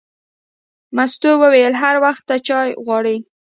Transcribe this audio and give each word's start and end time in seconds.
مستو 0.95 1.31
وویل: 1.41 1.73
هر 1.83 1.95
وخت 2.05 2.23
ته 2.29 2.35
چای 2.47 2.69
غواړې. 2.85 3.17